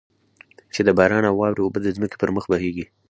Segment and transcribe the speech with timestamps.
[0.73, 2.85] چې د باران او واورې اوبه د ځمکې پر مخ بهېږي.